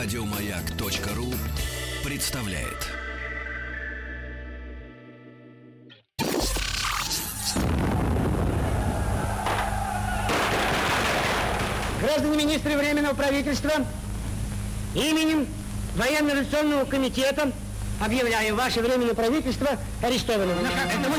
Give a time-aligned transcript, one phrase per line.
[0.00, 1.34] Радиомаяк.ру
[2.04, 2.86] представляет.
[12.00, 13.72] Граждане министры Временного правительства,
[14.94, 15.48] именем
[15.96, 17.50] Военно-революционного комитета
[18.00, 20.58] объявляю ваше Временное правительство арестованным.
[20.58, 21.10] Это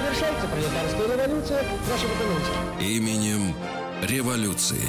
[0.00, 1.64] Завершается пролетарская революция.
[1.88, 2.84] Ваши документы.
[2.84, 3.56] Именем
[4.02, 4.80] революции.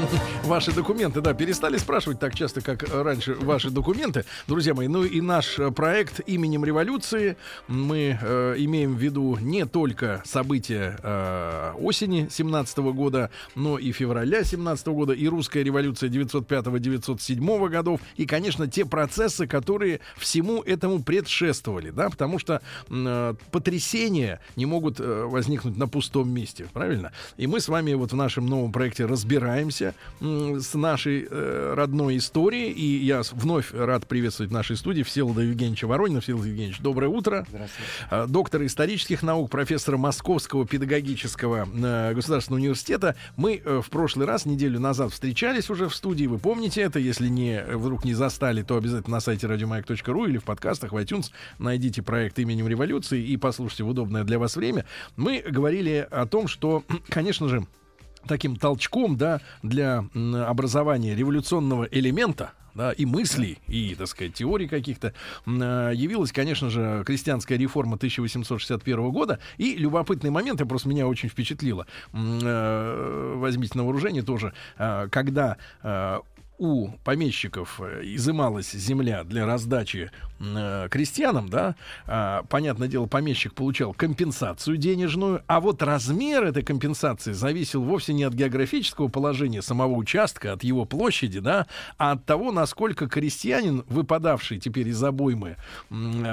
[0.44, 4.24] Ваши документы, да, перестали спрашивать так часто, как раньше ваши документы.
[4.46, 7.36] Друзья мои, ну и наш э, проект именем революции.
[7.68, 14.44] Мы э, имеем в виду не только события э, осени 17 года, но и февраля
[14.44, 21.90] 17 года, и русская революция 905-907 годов, и, конечно, те процессы, которые всему этому предшествовали,
[21.90, 27.12] да, потому что э, потрясения не могут э, возникнуть на пустом месте, правильно?
[27.36, 32.70] И мы с вами вот в нашем новом проекте разбираемся с нашей э, родной историей.
[32.70, 36.20] И я вновь рад приветствовать в нашей студии Всеволода Евгеньевича Воронина.
[36.20, 37.46] Всеволод Евгеньевич, доброе утро.
[37.48, 38.32] Здравствуйте.
[38.32, 43.16] Доктор исторических наук, профессора Московского педагогического э, государственного университета.
[43.36, 46.26] Мы э, в прошлый раз, неделю назад, встречались уже в студии.
[46.26, 46.98] Вы помните это.
[46.98, 51.30] Если не, вдруг не застали, то обязательно на сайте радиомаяк.ру или в подкастах в iTunes
[51.58, 54.86] найдите проект именем революции и послушайте в удобное для вас время.
[55.16, 57.66] Мы говорили о том, что, конечно же,
[58.26, 65.12] таким толчком, да, для образования революционного элемента, да, и мыслей, и, так сказать, теорий каких-то,
[65.46, 69.38] э, явилась, конечно же, крестьянская реформа 1861 года.
[69.58, 75.56] И любопытный момент, и просто меня очень впечатлило, э, возьмите на вооружение тоже, э, когда
[75.82, 76.20] э,
[76.58, 80.10] у помещиков э, изымалась земля для раздачи
[80.40, 81.76] э, крестьянам, да,
[82.06, 88.24] а, понятное дело, помещик получал компенсацию денежную, а вот размер этой компенсации зависел вовсе не
[88.24, 91.66] от географического положения самого участка, от его площади, да,
[91.98, 95.56] а от того, насколько крестьянин, выпадавший теперь из обоймы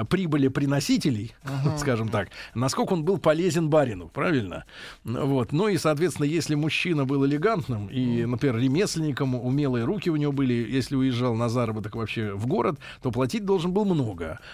[0.08, 1.34] прибыли приносителей,
[1.78, 4.64] скажем так, насколько он был полезен барину, правильно?
[5.04, 5.52] Вот.
[5.52, 10.54] Ну и, соответственно, если мужчина был элегантным и, например, ремесленником, умелые руки у него были,
[10.54, 13.97] если уезжал на заработок вообще в город, то платить должен был много.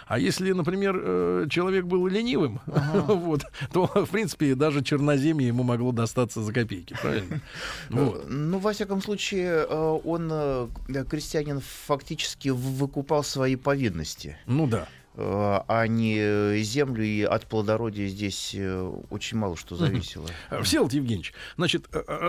[0.06, 5.92] А если, например, э, человек был ленивым, вот, то, в принципе, даже черноземье ему могло
[5.92, 7.40] достаться за копейки, правильно?
[7.90, 8.28] Вот.
[8.28, 10.68] Ну, во всяком случае, э, он, э,
[11.08, 14.88] крестьянин, фактически выкупал свои повинности, Ну да.
[15.14, 20.28] Э, а не э, землю, и от плодородия здесь э, очень мало что зависело.
[20.62, 21.86] Всеволод Евгеньевич, значит,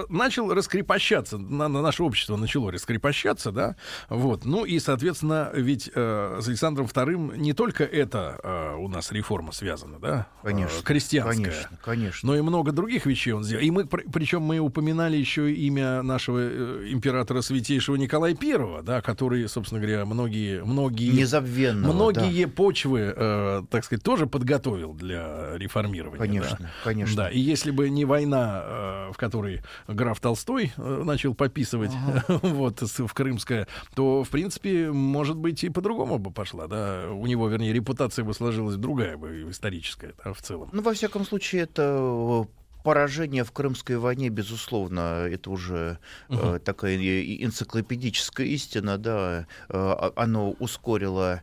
[0.09, 3.75] начал раскрепощаться, на, на наше общество начало раскрепощаться, да,
[4.09, 9.11] вот, ну и, соответственно, ведь э, с Александром II не только это э, у нас
[9.11, 12.27] реформа связана, да, э, Конечно, крестьянская, Конечно, конечно.
[12.27, 13.63] но и много других вещей он сделал.
[13.63, 19.47] И мы, пр- причем мы упоминали еще имя нашего императора святейшего Николая I, да, который,
[19.49, 26.17] собственно говоря, многие, многие, Незабвенного, многие почвы, э, так сказать, тоже подготовил для реформирования.
[26.17, 26.25] да.
[26.25, 27.15] Конечно, конечно.
[27.15, 31.91] Да, и если бы не война, э, в которой граф Толстой э, начал пописывать
[32.27, 37.05] вот, с- в Крымское, то, в принципе, может быть, и по-другому бы пошла, да.
[37.11, 40.69] У него, вернее, репутация бы сложилась другая бы, историческая, да, в целом.
[40.73, 42.43] Ну, во всяком случае, это э,
[42.83, 45.97] поражение в Крымской войне, безусловно, это уже
[46.29, 51.41] э, такая энциклопедическая истина, да, э, а- оно ускорило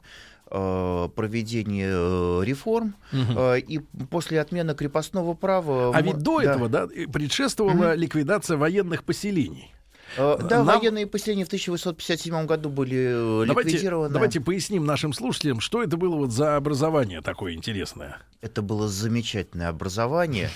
[0.53, 3.79] э, проведение э, реформ, э, и
[4.11, 5.93] после отмены крепостного права...
[5.95, 6.51] А ведь до да.
[6.51, 9.75] этого, да, предшествовала ликвидация военных поселений.
[10.17, 14.13] Да, Нам- военные поселения в 1857 году были Давайте, ликвидированы.
[14.13, 18.19] давайте поясним нашим слушателям, что это было вот за образование такое интересное.
[18.43, 20.51] Это было замечательное образование.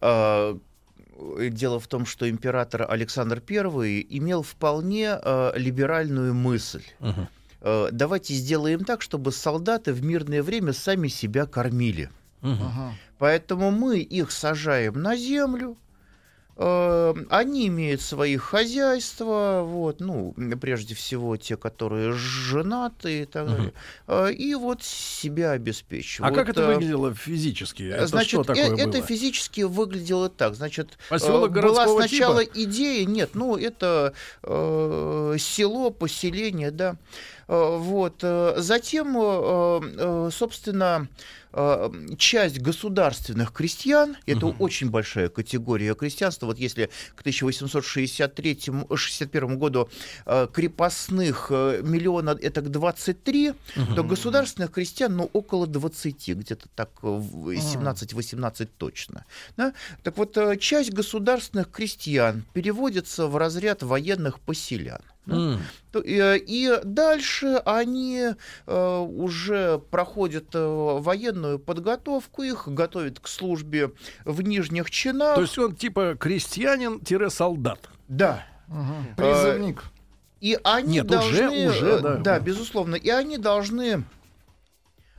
[0.00, 5.18] Дело в том, что император Александр I имел вполне
[5.54, 6.82] либеральную мысль.
[7.00, 7.28] Мгм.
[7.66, 12.10] Э, Давайте сделаем так, чтобы солдаты в мирное время сами себя кормили.
[12.40, 12.94] Мгм.
[13.18, 15.76] Поэтому мы их сажаем на землю,
[16.58, 23.72] э, они имеют свои хозяйства, вот, ну, прежде всего те, которые женаты и так далее,
[24.06, 26.32] Э, и вот себя обеспечивают.
[26.32, 27.82] А как это выглядело физически?
[27.82, 28.78] Это Значит, что такое э- было?
[28.88, 30.54] это физически выглядело так.
[30.54, 32.58] Значит, Поселок была городского сначала типа?
[32.62, 34.12] идея, нет, ну это
[34.44, 36.96] э, село, поселение, да.
[37.48, 38.24] Вот.
[38.56, 41.08] Затем, собственно,
[41.58, 44.62] Э, часть государственных крестьян, это угу.
[44.62, 49.88] очень большая категория крестьянства, вот если к 1863-61 году
[50.26, 53.56] э, крепостных э, миллиона это к 23, угу.
[53.94, 59.24] то государственных крестьян ну, около 20, где-то так 17-18 точно.
[59.56, 59.72] Да?
[60.02, 65.00] Так вот, часть государственных крестьян переводится в разряд военных поселян.
[65.26, 65.58] Mm.
[66.04, 68.34] И дальше они
[68.66, 73.92] э, уже проходят э, военную подготовку, их готовят к службе
[74.24, 75.34] в нижних чинах.
[75.34, 77.88] То есть он типа крестьянин-солдат.
[78.08, 78.46] Да.
[78.68, 79.16] Угу.
[79.16, 79.84] Призывник.
[80.40, 82.16] И они Нет, должны, уже, уже, да.
[82.16, 84.04] да, безусловно, и они должны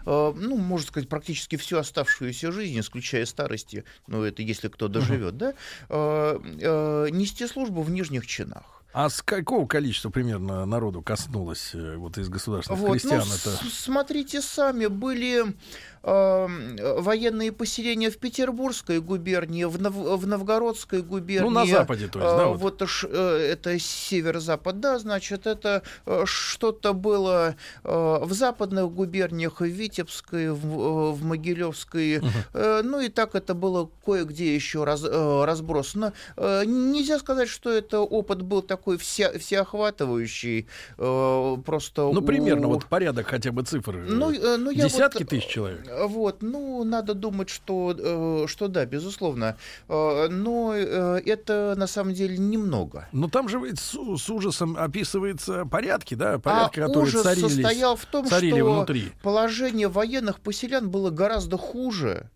[0.05, 5.51] ну, можно сказать, практически всю оставшуюся жизнь, исключая старости, ну, это если кто доживет, uh-huh.
[5.89, 8.76] да, нести службу в нижних чинах.
[8.97, 13.19] А с какого количества примерно народу коснулось э, вот из государственных вот, крестьян?
[13.19, 13.63] Ну, это...
[13.71, 15.53] Смотрите сами, были
[16.01, 21.47] э, военные поселения в Петербургской губернии, в, Нов, в Новгородской губернии.
[21.47, 22.47] Ну, на западе, то есть, да?
[22.47, 29.61] Вот, вот э, это северо-запад, да, значит, это э, что-то было э, в западных губерниях,
[29.61, 32.27] в Витебской, в, в Могилевской, угу.
[32.53, 36.13] э, ну и так это было кое-где еще раз, э, разбросано.
[36.37, 40.67] Э, нельзя сказать, что это опыт был такой вся, всеохватывающий,
[40.97, 42.09] э, просто...
[42.13, 42.71] Ну, примерно, у...
[42.71, 43.97] вот порядок хотя бы цифр.
[44.07, 45.85] Ну, э, ну, Десятки вот, тысяч человек.
[46.05, 49.57] Вот, ну, надо думать, что, э, что да, безусловно.
[49.89, 53.07] Э, но э, это на самом деле немного.
[53.11, 57.95] Но там же с, с ужасом описывается порядки, да, порядки, а которые ужас царили, состоял
[57.95, 59.11] в том, что внутри.
[59.23, 62.29] положение военных поселян было гораздо хуже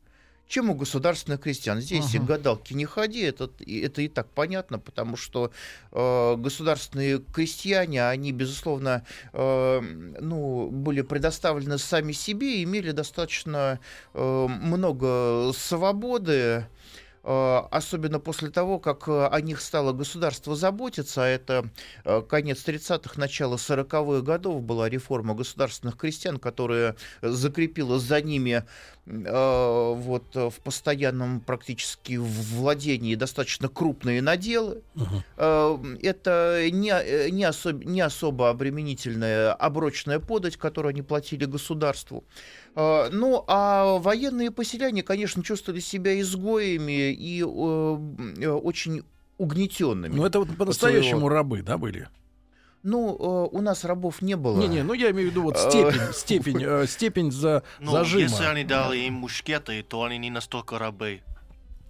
[0.52, 1.80] чем у государственных крестьян.
[1.80, 2.26] Здесь uh-huh.
[2.26, 5.50] гадалки не ходи, это, это и так понятно, потому что
[5.94, 13.80] э, государственные крестьяне, они, безусловно, э, ну, были предоставлены сами себе и имели достаточно
[14.14, 16.66] э, много свободы,
[17.24, 21.70] Э, особенно после того, как о них стало государство заботиться, а это
[22.04, 28.64] э, конец 30-х, начало 40-х годов была реформа государственных крестьян, которая закрепила за ними
[29.06, 34.84] вот в постоянном практически владении достаточно крупные наделы.
[34.96, 36.00] Uh-huh.
[36.02, 42.24] Это не, не, особ, не особо обременительная оброчная подать, которую они платили государству.
[42.76, 49.04] Ну, а военные поселяне, конечно, чувствовали себя изгоями и э, очень
[49.38, 50.16] угнетенными.
[50.16, 52.08] Ну, это вот по-настоящему рабы, да, были?
[52.84, 54.58] Ну, э, у нас рабов не было.
[54.60, 58.24] Не-не, ну я имею в виду вот степень, степень, э, степень за, ну, зажима.
[58.24, 61.22] если они дали им мушкеты, то они не настолько рабы.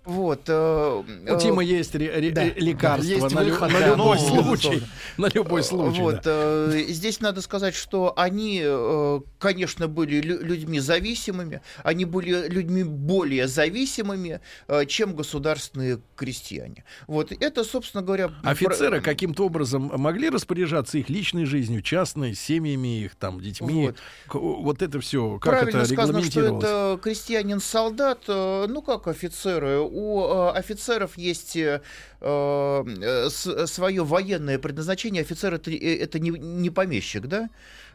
[0.04, 4.18] Вот, э, У Тима есть ре- ре- да, лекарство есть на, выход, на да, любой
[4.18, 4.84] ну, случай.
[5.18, 6.02] На любой случай.
[6.02, 6.32] Вот, да.
[6.74, 13.48] э, здесь надо сказать, что они, э, конечно, были людьми зависимыми, они были людьми более
[13.48, 16.84] зависимыми, э, чем государственные крестьяне.
[17.06, 18.32] Вот, это, собственно говоря...
[18.44, 19.06] Офицеры про...
[19.12, 23.92] каким-то образом могли распоряжаться их личной жизнью, частной, семьями их, там, детьми?
[24.32, 29.91] Вот, вот это все, как Правильно это сказано, что это крестьянин-солдат, э, ну, как офицеры,
[29.92, 31.82] у э, офицеров есть э,
[32.22, 35.22] э свое военное предназначение.
[35.22, 37.50] Офицер это, это не, не помещик, да?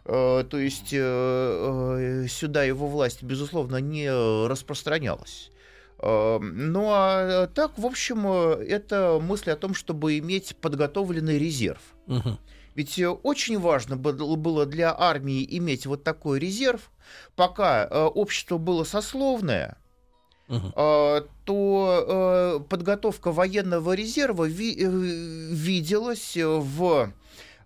[0.05, 4.09] то есть сюда его власть, безусловно, не
[4.47, 5.51] распространялась.
[6.01, 11.81] Ну а так, в общем, это мысль о том, чтобы иметь подготовленный резерв.
[12.07, 12.39] Угу.
[12.77, 16.93] Ведь очень важно было для армии иметь вот такой резерв,
[17.35, 19.77] пока общество было сословное,
[20.49, 24.89] uh то э, подготовка военного резерва ви, э,
[25.53, 27.13] виделась в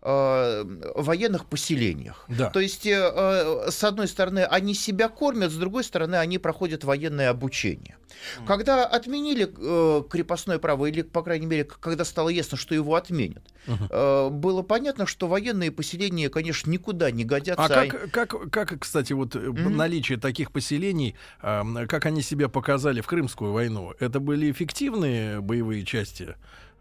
[0.02, 0.64] э,
[0.94, 2.24] военных поселениях.
[2.28, 2.50] Да.
[2.50, 7.30] То есть, э, с одной стороны, они себя кормят, с другой стороны, они проходят военное
[7.30, 7.96] обучение.
[8.38, 8.46] Mm.
[8.46, 13.42] Когда отменили э, крепостное право, или, по крайней мере, когда стало ясно, что его отменят,
[13.66, 14.28] uh-huh.
[14.28, 17.64] э, было понятно, что военные поселения, конечно, никуда не годятся.
[17.64, 19.68] А как, как, как кстати, вот mm-hmm.
[19.68, 23.94] наличие таких поселений, э, как они себя показали в Крымскую войну?
[24.00, 26.34] Это были эффективные боевые части?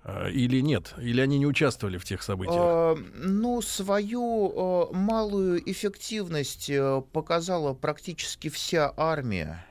[0.09, 0.93] Э, или нет?
[0.97, 2.57] Или они не участвовали в тех событиях?
[2.57, 9.65] А, ну, свою а, малую эффективность а, показала практически вся армия.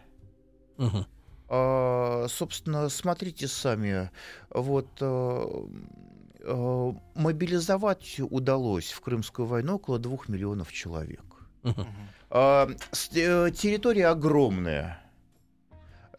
[0.78, 1.06] Угу.
[2.28, 4.10] Собственно, смотрите сами.
[4.50, 5.00] Вот
[7.14, 11.24] мобилизовать удалось в Крымскую войну около двух миллионов человек.
[11.64, 11.86] Угу.
[12.30, 15.00] Территория огромная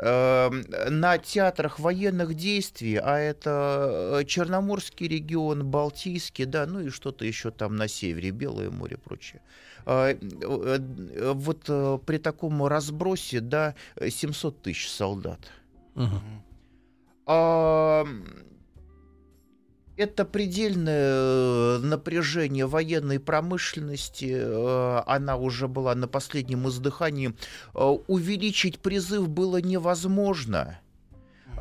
[0.02, 7.76] на театрах военных действий, а это Черноморский регион, Балтийский, да, ну и что-то еще там
[7.76, 9.42] на севере, Белое море и прочее.
[9.86, 11.64] Вот
[12.06, 15.40] при таком разбросе, да, 700 тысяч солдат.
[15.96, 16.20] Угу
[20.00, 27.36] это предельное э, напряжение военной промышленности, э, она уже была на последнем издыхании.
[27.76, 30.80] Э, увеличить призыв было невозможно.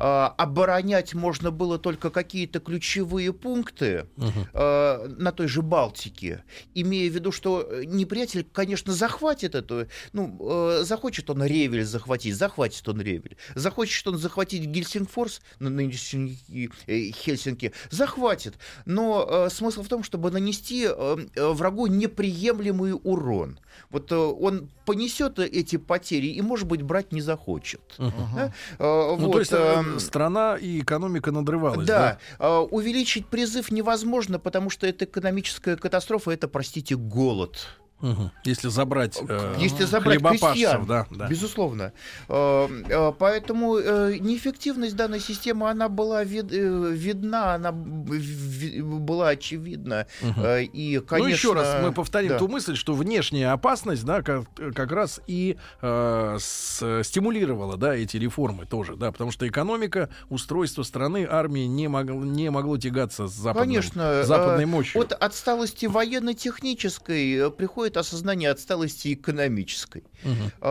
[0.01, 5.07] А, оборонять можно было только какие-то ключевые пункты uh-huh.
[5.17, 11.29] на той же Балтике, имея в виду, что неприятель, конечно, захватит эту, ну, э, захочет
[11.29, 16.39] он Ревель захватить, захватит он Ревель, захочет он захватить Гельсингфорс, нынешний
[16.87, 20.87] э, Хельсинки, захватит, но смысл в том, чтобы нанести
[21.35, 23.59] врагу неприемлемый урон.
[23.89, 27.81] Вот он понесет эти потери и, может быть, брать не захочет.
[27.97, 28.11] Uh-huh.
[28.35, 28.53] Да?
[28.79, 29.31] Ну, вот.
[29.31, 31.87] то есть страна и экономика надрывалась.
[31.87, 32.19] Да, да?
[32.39, 37.67] А, увеличить призыв невозможно, потому что это экономическая катастрофа, это, простите, голод.
[38.01, 38.31] Угу.
[38.45, 41.27] Если забрать, э, Если забрать крестьян, да, да.
[41.27, 41.91] безусловно.
[42.29, 49.29] Э, э, поэтому э, неэффективность данной системы, она была вид, э, видна, она в, была
[49.29, 50.07] очевидна.
[50.21, 50.41] Угу.
[50.73, 52.39] И, конечно, ну, еще раз мы повторим да.
[52.39, 58.15] ту мысль, что внешняя опасность, да, как, как раз и э, с, стимулировала, да, эти
[58.15, 63.33] реформы тоже, да, потому что экономика, устройство страны, армии не, мог, не могло тягаться с
[63.33, 65.01] западным, конечно, западной мощью.
[65.01, 70.03] От отсталости военно-технической приходит происходит осознание отсталости экономической.
[70.23, 70.67] Угу.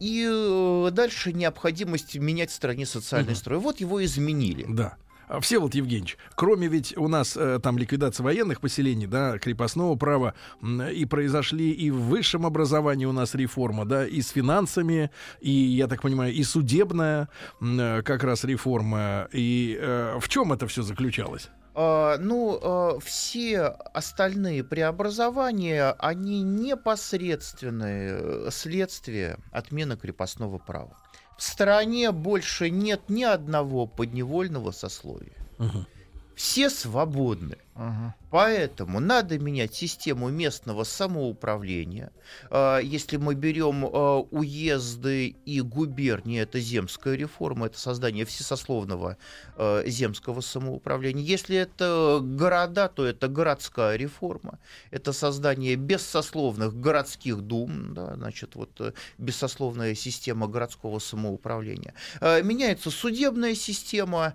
[0.00, 3.38] И э, дальше необходимость менять в стране социальный угу.
[3.38, 3.58] строй.
[3.58, 4.66] Вот его изменили.
[4.68, 4.96] Да.
[5.28, 10.34] А, Всеволод Евгеньевич, кроме ведь у нас э, там ликвидации военных поселений, да, крепостного права,
[10.62, 15.10] и произошли и в высшем образовании у нас реформа, да, и с финансами,
[15.40, 17.28] и, я так понимаю, и судебная
[17.60, 19.28] э, как раз реформа.
[19.32, 21.50] И э, в чем это все заключалось?
[21.80, 30.96] А, ну, а, все остальные преобразования, они непосредственные следствие отмены крепостного права.
[31.36, 35.36] В стране больше нет ни одного подневольного сословия.
[35.60, 35.86] Угу.
[36.34, 37.58] Все свободны.
[37.78, 38.12] Угу.
[38.30, 42.12] Поэтому надо менять систему местного самоуправления.
[42.50, 49.16] А, если мы берем а, уезды и губернии, это земская реформа, это создание всесословного
[49.56, 51.24] а, земского самоуправления.
[51.24, 54.58] Если это города, то это городская реформа.
[54.90, 61.94] Это создание бессословных городских дум, да, значит, вот э, бессословная система городского самоуправления.
[62.20, 64.34] Меняется судебная система,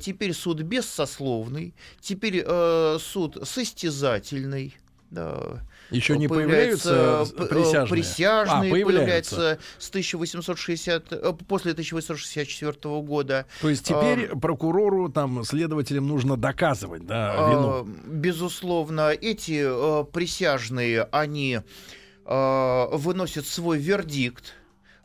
[0.00, 2.44] теперь суд бессословный, теперь
[2.96, 4.76] э, суд состязательный.
[5.10, 5.62] Да.
[5.90, 8.02] Еще не появляются присяжные?
[8.02, 9.36] Присяжные а, появляются.
[9.36, 13.46] появляются с 1860, э, после 1864 года.
[13.60, 17.68] То есть теперь а, прокурору, там, следователям нужно доказывать да, вину?
[17.68, 19.10] А, безусловно.
[19.10, 21.60] Эти а, присяжные, они
[22.24, 24.54] а, выносят свой вердикт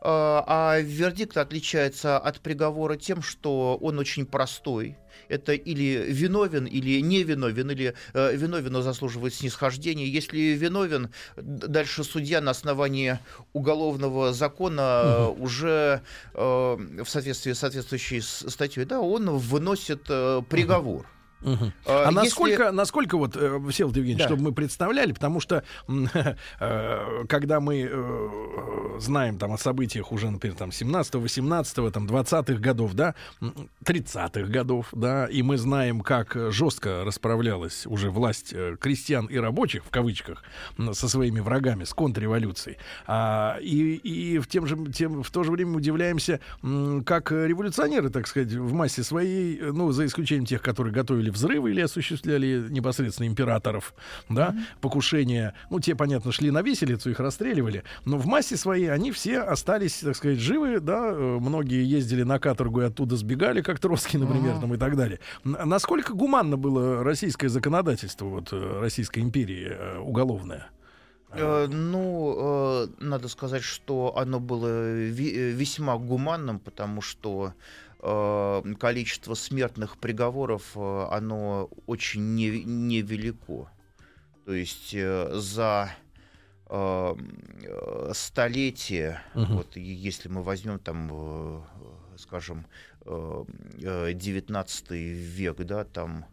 [0.03, 4.97] а вердикт отличается от приговора тем, что он очень простой
[5.31, 10.05] это или виновен, или не виновен, или э, виновен, но заслуживает снисхождения.
[10.05, 13.19] Если виновен, дальше судья на основании
[13.53, 15.43] уголовного закона угу.
[15.45, 16.01] уже
[16.33, 21.01] э, в соответствии с соответствующей статьей, да, он выносит э, приговор.
[21.01, 21.20] Угу.
[21.43, 21.71] Угу.
[21.85, 24.27] А, а насколько, насколько вот, э, Всеволод Евгеньевич, да.
[24.27, 25.63] чтобы мы представляли, потому что
[26.59, 32.53] э, когда мы э, знаем там о событиях уже, например, там 17 18 там 20-х
[32.59, 33.15] годов, да,
[33.83, 39.89] 30-х годов, да, и мы знаем, как жестко расправлялась уже власть крестьян и рабочих, в
[39.89, 40.43] кавычках,
[40.93, 45.51] со своими врагами, с контрреволюцией, а, и, и в, тем же, тем, в то же
[45.51, 46.39] время удивляемся,
[47.05, 51.81] как революционеры, так сказать, в массе своей, ну, за исключением тех, которые готовили взрывы или
[51.81, 53.93] осуществляли непосредственно императоров,
[54.29, 54.81] да, mm-hmm.
[54.81, 55.53] покушения.
[55.69, 59.99] Ну, те, понятно, шли на виселицу, их расстреливали, но в массе своей они все остались,
[59.99, 64.55] так сказать, живы, да, э, многие ездили на каторгу и оттуда сбегали, как Троцкий, например,
[64.55, 64.61] mm-hmm.
[64.61, 65.19] там и так далее.
[65.43, 70.69] Насколько гуманно было российское законодательство, вот, э, Российской империи э, уголовное?
[71.33, 77.53] Ну, надо сказать, что оно было весьма гуманным, потому что
[78.01, 83.69] количество смертных приговоров, э, оно очень не, невелико.
[84.45, 85.95] То есть э, за
[88.13, 89.55] столетие, угу.
[89.55, 91.65] вот если мы возьмем там,
[92.15, 92.65] скажем,
[93.05, 96.25] 19 век, да, там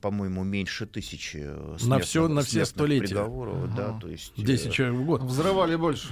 [0.00, 1.46] по-моему, меньше тысячи
[1.84, 3.08] на все, на все столетия.
[3.08, 3.76] приговоров, угу.
[3.76, 4.32] да, то есть...
[4.42, 5.22] 10 человек в год.
[5.22, 6.08] Взрывали больше.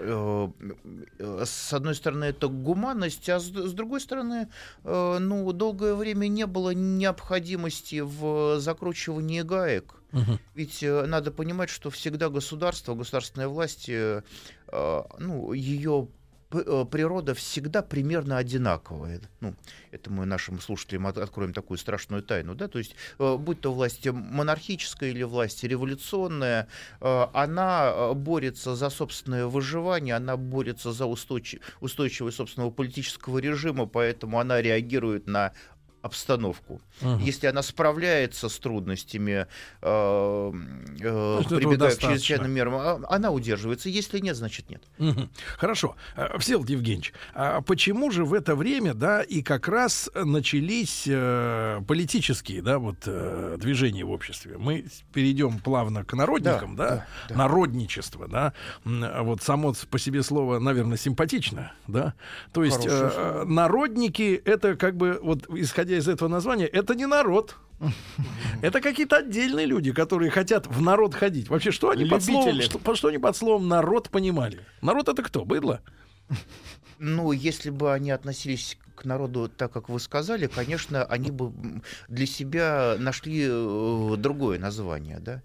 [0.00, 4.48] Э, с одной стороны, это гуманность, а с, с другой стороны,
[4.84, 9.94] э, ну, долгое время не было необходимости в закручивании гаек.
[10.12, 10.38] Угу.
[10.54, 13.90] Ведь э, надо понимать, что всегда государство, государственная власть,
[14.70, 16.08] ну, ее
[16.50, 19.20] природа всегда примерно одинаковая.
[19.40, 19.54] Ну,
[19.90, 22.54] это мы нашим слушателям откроем такую страшную тайну.
[22.54, 22.68] Да?
[22.68, 26.68] То есть, э, будь то власть монархическая или власть революционная,
[27.00, 31.60] э, она борется за собственное выживание, она борется за устойчив...
[31.80, 35.52] устойчивость собственного политического режима, поэтому она реагирует на
[36.02, 36.80] обстановку.
[37.00, 37.18] Угу.
[37.20, 39.46] Если она справляется с трудностями,
[39.82, 40.52] э,
[41.00, 43.88] э, прибегая к чрезвычайным мерам, а, она удерживается.
[43.88, 44.82] Если нет, значит нет.
[44.98, 45.28] Угу.
[45.56, 45.96] Хорошо.
[46.16, 51.80] Э, Всеволод Евгеньевич, а почему же в это время, да, и как раз начались э,
[51.86, 54.56] политические, да, вот э, движения в обществе?
[54.58, 58.52] Мы перейдем плавно к народникам, да, да, да, народничество, да.
[58.84, 62.14] Вот само по себе слово, наверное, симпатично, да.
[62.52, 67.56] То есть э, народники это как бы вот исходя из этого названия, это не народ.
[68.60, 71.48] Это какие-то отдельные люди, которые хотят в народ ходить.
[71.48, 74.60] Вообще, что они, под словом, что, что они под словом народ понимали?
[74.82, 75.44] Народ это кто?
[75.44, 75.80] Быдло?
[76.98, 81.52] Ну, если бы они относились к народу так, как вы сказали, конечно, они бы
[82.08, 85.42] для себя нашли э, другое название, да.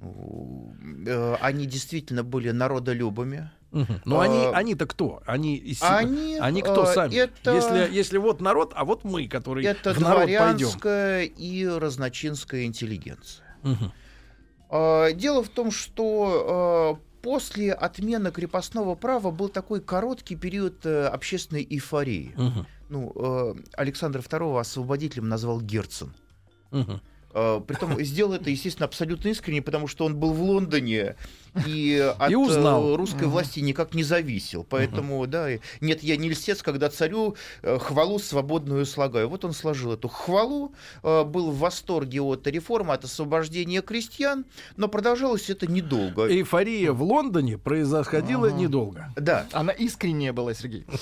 [0.00, 4.00] Э, они действительно были народолюбами, Угу.
[4.04, 5.22] Но а, они, они-то кто?
[5.26, 5.82] Они, из...
[5.82, 7.14] они, они кто а, сами?
[7.14, 7.54] Это...
[7.54, 13.44] Если, если вот народ, а вот мы, которые это в народ дворянская и разночинская интеллигенция.
[13.64, 13.92] Угу.
[14.70, 21.08] А, дело в том, что а, после отмены крепостного права был такой короткий период а,
[21.08, 22.34] общественной эйфории.
[22.36, 22.66] Угу.
[22.88, 26.14] Ну, а, Александр II освободителем назвал Герцен.
[26.70, 27.00] Угу.
[27.30, 31.14] Uh, притом сделал это, естественно, абсолютно искренне, потому что он был в Лондоне
[31.66, 32.92] и от и узнал.
[32.92, 33.32] Э, русской угу.
[33.32, 34.64] власти никак не зависел.
[34.68, 35.26] Поэтому, угу.
[35.26, 35.48] да,
[35.80, 39.28] нет, я не льстец, когда царю э, хвалу свободную слагаю.
[39.28, 44.44] Вот он сложил эту хвалу, э, был в восторге от реформы, от освобождения крестьян,
[44.76, 46.26] но продолжалось это недолго.
[46.28, 48.56] Эйфория в Лондоне происходила ага.
[48.56, 49.12] недолго.
[49.16, 49.46] Да.
[49.52, 50.84] Она искренняя была, Сергей.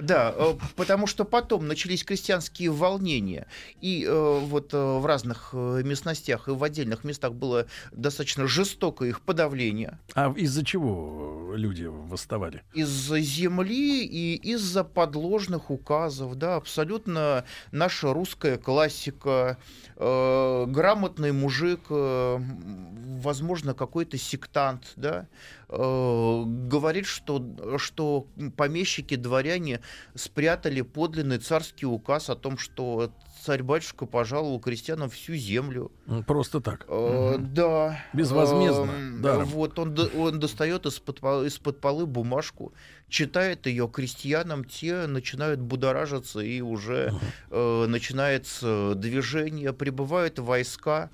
[0.00, 3.46] Да, э, потому что потом начались крестьянские волнения,
[3.80, 9.20] и э, вот э, в разных местностях и в отдельных местах было достаточно жестокое их
[9.20, 9.98] подавление.
[10.14, 12.62] А из-за чего люди восставали?
[12.74, 19.58] Из-за земли и из-за подложных указов, да, абсолютно наша русская классика,
[19.96, 25.26] грамотный мужик, возможно, какой-то сектант, да,
[25.68, 29.80] говорит, что, что помещики, дворяне
[30.14, 33.12] спрятали подлинный царский указ о том, что
[33.44, 35.90] царь-батюшка пожаловал крестьянам всю землю.
[36.26, 36.84] Просто так.
[36.88, 37.46] Э, угу.
[37.52, 38.04] Да.
[38.12, 38.90] Безвозмездно.
[39.24, 42.72] Э, вот он, он достает из-под, из-под полы бумажку,
[43.08, 47.20] читает ее крестьянам, те начинают будоражиться, и уже угу.
[47.50, 51.10] э, начинается движение, прибывают войска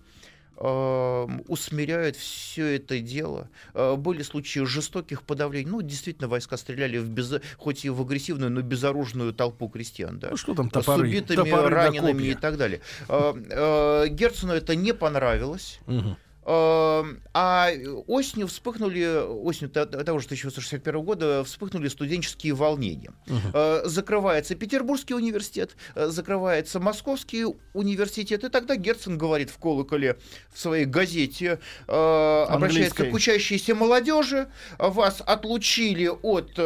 [0.58, 3.48] усмиряют все это дело.
[3.74, 5.70] А, были случаи жестоких подавлений.
[5.70, 7.34] Ну, действительно, войска стреляли в без...
[7.56, 10.18] хоть и в агрессивную, но безоружную толпу крестьян.
[10.18, 10.28] Да?
[10.30, 11.08] Ну, что там топоры?
[11.08, 12.80] С убитыми, топоры ранеными и так далее.
[13.08, 15.80] А, Герцену это не понравилось.
[15.86, 16.16] Угу.
[16.48, 17.70] Эм, а
[18.06, 19.04] осенью вспыхнули,
[19.42, 23.10] осенью того же 1861 года вспыхнули студенческие волнения.
[23.26, 23.88] Угу.
[23.88, 30.18] Закрывается Петербургский университет, э, закрывается Московский университет, и тогда Герцен говорит в колоколе
[30.54, 36.56] в своей газете, э, обращается к учащейся молодежи, вас отлучили от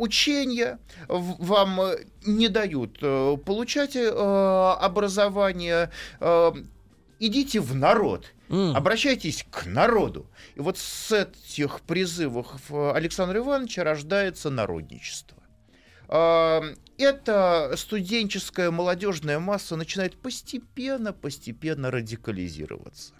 [0.00, 1.80] учения, вам
[2.26, 2.98] не дают
[3.44, 5.90] получать образование,
[7.18, 8.32] идите в народ.
[8.48, 8.74] Mm.
[8.74, 10.30] Обращайтесь к народу.
[10.54, 15.42] И вот с этих призывов Александра Ивановича рождается народничество.
[16.08, 16.62] А,
[16.98, 23.14] эта студенческая молодежная масса начинает постепенно, постепенно радикализироваться.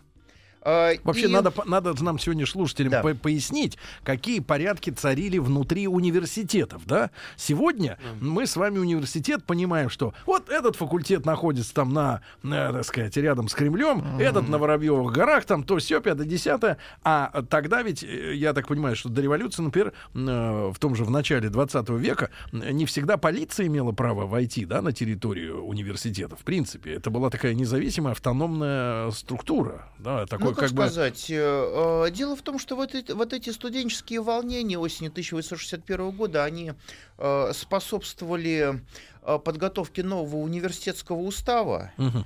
[0.65, 1.29] А, Вообще и...
[1.29, 3.03] надо, надо нам сегодня слушателям да.
[3.03, 6.83] по пояснить, какие порядки царили внутри университетов.
[6.87, 7.11] Да?
[7.37, 8.25] Сегодня mm.
[8.25, 13.17] мы с вами университет понимаем, что вот этот факультет находится там на, на так сказать,
[13.19, 14.23] рядом с Кремлем, mm.
[14.23, 16.79] этот на Воробьевых горах, там то все, пятое, десятое.
[17.03, 21.05] А тогда ведь, э, я так понимаю, что до революции, например, э, в том же
[21.05, 26.37] в начале 20 века не всегда полиция имела право войти да, на территорию университета.
[26.37, 29.89] В принципе, это была такая независимая автономная структура.
[29.99, 31.35] Да, такой как, как сказать, бы...
[31.35, 36.45] Э, э, дело в том, что вот эти, вот эти студенческие волнения осени 1861 года,
[36.45, 36.73] они
[37.19, 38.83] э, способствовали
[39.23, 41.93] подготовке нового университетского устава.
[41.97, 42.25] Угу.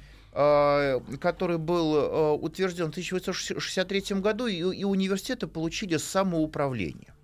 [1.20, 7.14] который был утвержден в 1963 году, и, и университеты получили самоуправление.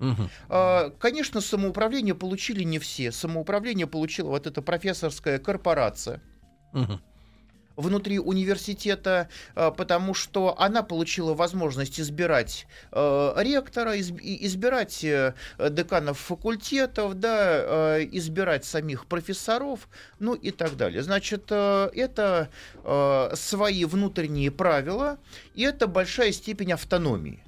[0.48, 3.12] А, Конечно, самоуправление получили не все.
[3.12, 6.20] Самоуправление получила вот эта профессорская корпорация
[6.74, 7.00] Мгм.
[7.76, 17.14] Внутри университета, а, потому что она получила возможность избирать э, ректора, избирать э, деканов факультетов,
[17.14, 21.02] да, э, избирать самих профессоров, ну и так далее.
[21.02, 22.48] Значит, э, это
[22.84, 25.18] э, свои внутренние правила,
[25.54, 27.42] и это большая степень автономии.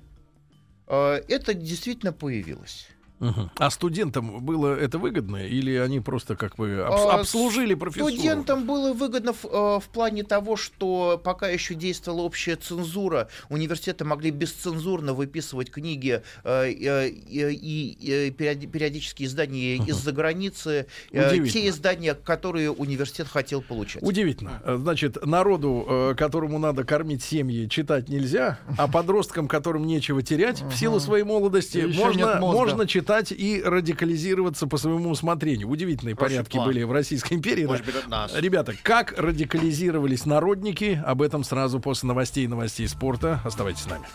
[0.86, 2.88] Э, Это действительно появилось.
[3.18, 3.50] Мгм.
[3.58, 8.12] А студентам было это выгодно или они просто как бы обс- А, обслужили профессуру?
[8.12, 14.04] Студентам было выгодно в, э, в плане того, что пока еще действовала общая цензура, университеты
[14.04, 17.96] могли бесцензурно выписывать книги э, э, и,
[18.28, 24.02] и, периоди- периодические издания из-за границы, э, те издания, которые университет хотел получать.
[24.02, 24.60] Удивительно.
[24.66, 31.00] Значит, народу, которому надо кормить семьи, читать нельзя, а подросткам, которым нечего терять в силу
[31.00, 35.68] своей молодости, можно, можно читать и радикализироваться по своему усмотрению.
[35.68, 36.66] Удивительные Хороший порядки план.
[36.68, 37.62] были в Российской империи.
[37.62, 37.68] да.
[37.68, 38.32] Может быть, от нас.
[38.34, 41.02] Ребята, как радикализировались народники?
[41.06, 43.40] Об этом сразу после новостей и новостей спорта.
[43.44, 44.06] Оставайтесь с нами.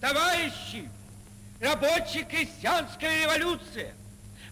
[0.00, 0.88] Товарищи,
[1.60, 3.94] рабочая крестьянская революция,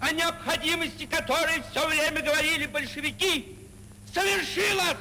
[0.00, 3.56] о необходимости которой все время говорили большевики,
[4.12, 4.96] совершилась!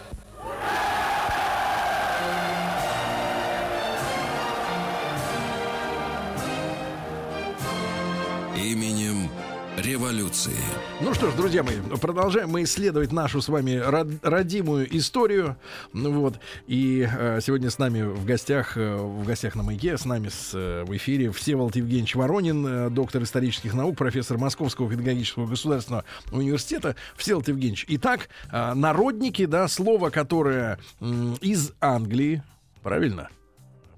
[8.56, 9.30] Именем
[9.78, 10.54] революции.
[11.00, 15.56] Ну что ж, друзья мои, продолжаем мы исследовать нашу с вами род- родимую историю.
[15.94, 16.40] Ну вот.
[16.68, 20.52] И э, сегодня с нами в гостях, э, в гостях на маяке, с нами с,
[20.54, 26.96] э, в эфире Всеволод Евгеньевич Воронин, э, доктор исторических наук, профессор Московского педагогического государственного университета.
[27.16, 32.44] Всеволод Евгеньевич, итак, э, народники, да, слово, которое м, из Англии,
[32.84, 33.30] правильно,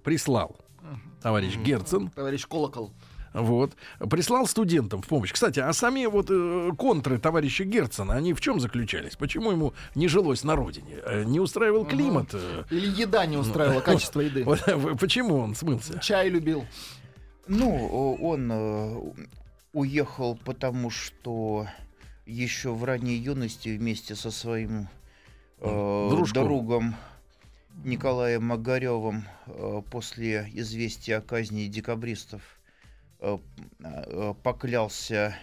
[0.04, 0.56] прислал
[1.24, 2.92] товарищ Герцен, Товарищ Колокол.
[3.34, 3.76] Вот.
[4.10, 5.32] Прислал студентам в помощь.
[5.34, 9.16] Кстати, а сами вот э, контры товарища Герцена, они в чем заключались?
[9.16, 10.98] Почему ему не жилось на родине?
[11.04, 12.30] Э, Не устраивал климат?
[12.34, 12.64] э?
[12.70, 14.44] Или еда не устраивала, качество еды.
[14.46, 14.62] Вот,
[15.00, 16.00] почему он смылся?
[16.00, 16.66] Чай любил.
[17.48, 19.02] Ну, он э,
[19.74, 21.68] уехал, потому что
[22.26, 24.88] еще в ранней юности вместе со своим
[25.60, 26.44] э, Дружком.
[26.46, 26.96] другом
[27.84, 32.42] Николаем Магаревым э, после известия о казни декабристов
[34.44, 35.36] поклялся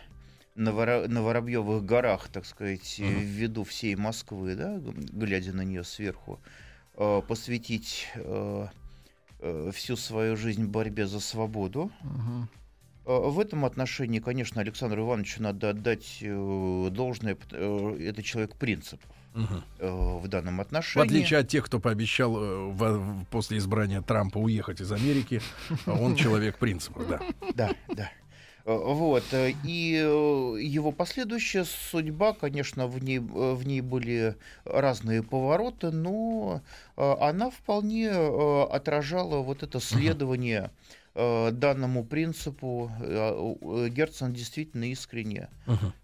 [0.55, 3.19] на, Вора- на Воробьевых горах, так сказать, Мгм.
[3.19, 4.79] в виду всей Москвы, да,
[5.13, 6.39] глядя на нее сверху,
[6.97, 8.67] э, посвятить э,
[9.41, 11.91] э, всю свою жизнь борьбе за свободу.
[13.07, 17.37] Э, В этом отношении, конечно, Александру Ивановичу надо отдать э, должное.
[17.53, 21.07] э, Это человек принципов Э, в данном В отношении.
[21.07, 25.41] отличие от тех, кто пообещал э, в- после избрания Трампа уехать из Америки,
[25.87, 27.21] он человек принципов, да.
[27.55, 28.11] Да, да.
[28.65, 29.23] Э, Вот.
[29.65, 29.93] И
[30.61, 36.61] его последующая судьба, конечно, в ней, в ней были разные повороты, но
[36.97, 40.69] она вполне отражала вот это следование э,
[41.15, 42.91] данному принципу.
[43.01, 45.49] Э, э, Герцен действительно искренне,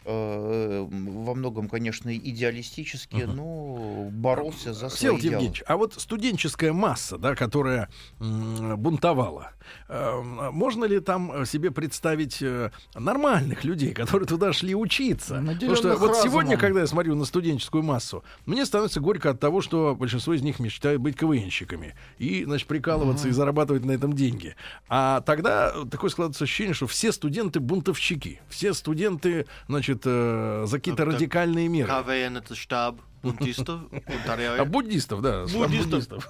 [0.05, 5.25] э, во многом, конечно, идеалистически, но боролся за свои идеалы.
[5.25, 7.88] Евгеньевич, а вот студенческая масса, да, которая
[8.19, 9.53] бунтовала,
[9.88, 10.21] э,
[10.53, 15.35] можно ли там э, себе представить э, нормальных людей, которые туда шли учиться?
[15.35, 16.31] Потому что Наделенных вот разумом.
[16.31, 20.42] сегодня, когда я смотрю на студенческую массу, мне становится горько от того, что большинство из
[20.42, 24.57] них мечтают быть КВНщиками и, значит, прикалываться и зарабатывать на этом деньги.
[24.88, 24.95] А
[25.26, 31.11] тогда такое складывается ощущение, что все студенты бунтовщики, все студенты, значит, э, за какие-то Ну,
[31.11, 31.88] так радикальные меры.
[31.88, 36.28] КВН это штаб бунтистов, А буддистов, да, Буддистов.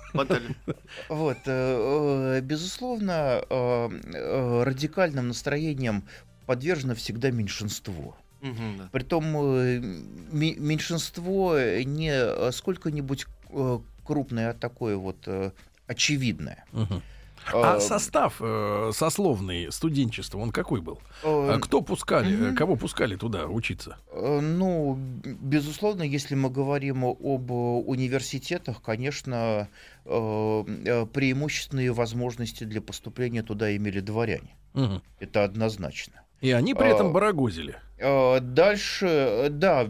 [1.09, 6.05] Вот, э, э, безусловно, э, радикальным настроением
[6.46, 8.16] подвержено всегда меньшинство.
[8.40, 8.88] Мгм, да.
[8.92, 9.24] Притом
[10.33, 13.26] меньшинство не э, сколько-нибудь
[14.05, 15.29] крупное, а такое вот
[15.87, 16.64] очевидное.
[16.72, 17.02] Мгм.
[17.52, 20.98] А Э, состав э, сословный студенчества, он какой был?
[21.22, 23.96] э, А кто пускали, э, кого пускали туда учиться?
[24.12, 29.68] Э, Ну, безусловно, если мы говорим об университетах, конечно,
[30.04, 34.56] э, преимущественные возможности для поступления туда имели дворяне.
[35.20, 36.22] Это однозначно.
[36.42, 37.76] И они при этом А, барагозили.
[37.98, 39.87] Дальше, да,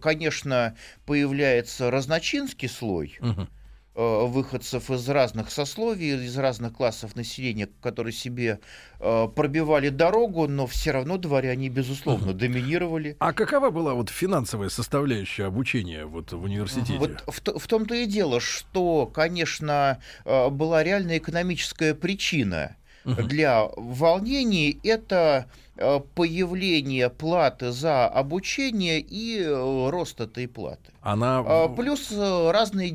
[0.00, 3.48] конечно, появляется разночинский слой, Мгм.
[3.96, 8.60] Э, выходцев из разных сословий, из разных классов населения, которые себе
[9.00, 13.16] э, пробивали дорогу, но все равно дворяне, безусловно, доминировали.
[13.18, 16.98] А какова была вот финансовая составляющая обучения вот в университете?
[16.98, 24.78] Вот в, в том-то и дело, что, конечно, э, была реальная экономическая причина для волнений.
[24.82, 30.92] Это э, появление платы за обучение и э, рост этой платы.
[31.00, 32.90] Она А, Плюс э, разные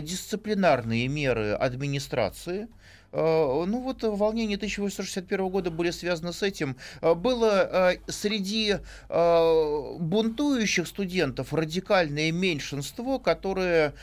[0.00, 2.68] дисциплинарные меры администрации.
[3.12, 6.76] Э, Ну вот э, волнения 1861 года были связаны с этим.
[7.00, 8.76] Э, Было среди
[9.08, 13.94] бунтующих студентов радикальное меньшинство, которое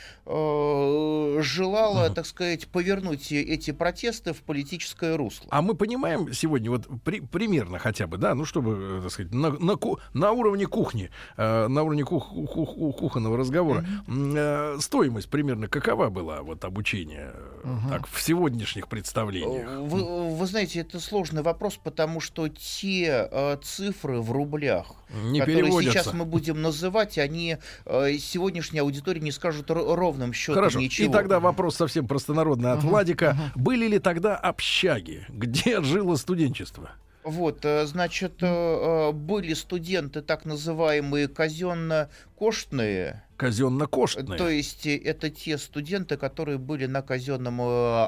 [1.42, 5.46] желало, так сказать, повернуть эти протесты в политическое русло.
[5.50, 9.50] А мы понимаем сегодня, вот при- примерно хотя бы, да, ну чтобы, так сказать, на,
[9.50, 9.76] на,
[10.14, 16.64] на уровне кухни, на уровне кух- кух- кухонного разговора, э, стоимость примерно какова была вот
[16.64, 17.32] обучения
[17.64, 19.68] э, так, в сегодняшних представлениях?
[19.80, 25.70] Вы, вы знаете, это сложный вопрос, потому что те э, цифры в рублях, Не которые
[25.82, 30.80] сейчас мы будем называть, они э, сегодняшней аудитории не скажут ровным счетом Хорошо.
[30.80, 31.08] ничего.
[31.08, 33.36] И тогда вопрос совсем простонародный от Владика.
[33.54, 36.90] Были ли тогда общаги, где жило студенчество?
[37.26, 44.38] Вот, э, значит, э, э, были студенты так называемые казенно-коштные, Казенно-коштные.
[44.38, 47.60] то есть это те студенты, которые были на казенном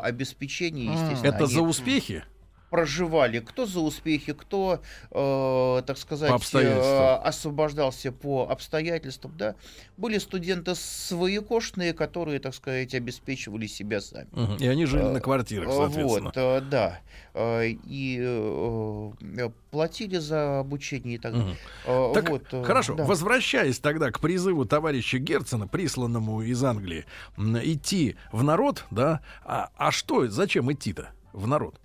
[0.04, 1.34] обеспечении, естественно.
[1.34, 2.22] Это они за успехи?
[2.70, 9.54] Проживали, кто за успехи, кто, э, так сказать, По э, освобождался по обстоятельствам, да.
[9.96, 14.28] Были студенты своекошные, которые, так сказать, обеспечивали себя сами.
[14.32, 14.56] Мгм.
[14.56, 16.24] И они жили на квартирах, Э, соответственно.
[16.26, 17.00] Вот, э, да.
[17.34, 21.48] Э, И э, э, платили за обучение и так далее.
[21.48, 21.56] Мгм.
[21.86, 23.04] Э, Так, вот, э, хорошо, да.
[23.04, 27.04] возвращаясь тогда к призыву товарища Герцена, присланному из Англии,
[27.36, 31.80] идти в народ, да, а, а что, зачем идти-то в народ?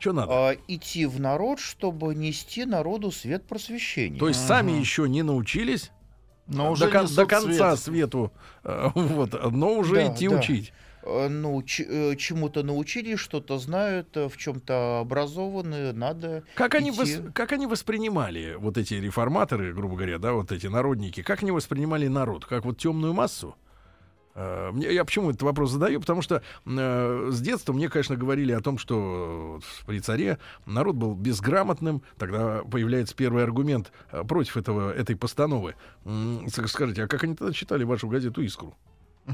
[0.00, 0.32] Что надо?
[0.32, 4.18] А, идти в народ, чтобы нести народу свет просвещения.
[4.18, 5.90] То есть сами еще не научились
[6.46, 7.78] Но уже до, кон- до конца свет.
[7.78, 8.32] свету,
[8.64, 10.38] э, вот, но уже Да, идти да.
[10.38, 10.72] учить.
[11.02, 16.90] Э, ну, ч- э, чему-то научились, что-то знают, э, в чем-то образованы, надо Как они,
[16.90, 16.98] идти.
[17.00, 21.50] вос- как они воспринимали вот эти реформаторы, грубо говоря, да, вот эти народники, как они
[21.52, 22.46] воспринимали народ?
[22.46, 23.54] Как вот темную массу?
[24.34, 26.00] Э, мне- Я почему этот вопрос задаю?
[26.00, 31.14] Потому что э, с детства мне, конечно, говорили о том, что при царе народ был
[31.14, 32.02] безграмотным.
[32.18, 35.74] Тогда появляется первый аргумент э, против этого, этой постановы.
[36.48, 38.74] Скажите, а как они тогда читали вашу газету «Искру»?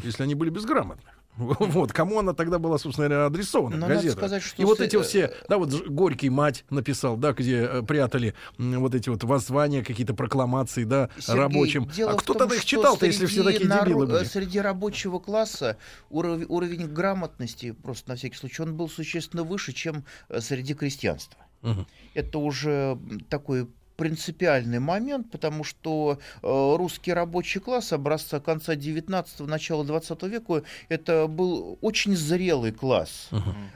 [0.03, 1.11] Если они были безграмотны.
[1.59, 4.17] Вот, кому она тогда была, собственно говоря, адресована, Но надо газета.
[4.17, 7.83] сказать, что И вот эти э, все, да, вот Горький мать написал, да, где э,
[7.83, 11.91] прятали вот эти вот воззвания, какие-то прокламации, да, Сергей, рабочим.
[12.07, 14.25] а кто том, тогда их читал-то, если все такие наро- дебилы э, были?
[14.25, 15.77] Среди рабочего класса
[16.11, 21.39] уровень, уровень грамотности, просто на всякий случай, он был существенно выше, чем э, среди крестьянства.
[21.63, 21.87] Мгм.
[22.15, 29.85] Это уже такой принципиальный момент, потому что э, русский рабочий класс образца конца 19-го, начала
[29.85, 33.29] 20 века, это был очень зрелый класс.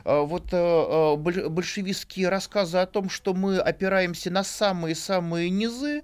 [0.04, 6.02] А Вот э, э, боль- большевистские рассказы о том, что мы опираемся на самые-самые низы,